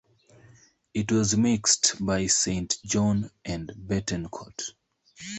[0.95, 4.71] It was mixed by Saint John and Bettencourt.